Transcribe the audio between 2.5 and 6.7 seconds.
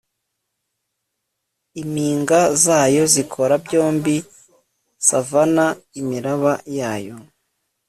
zayo zikora byombi, savannas, imiraba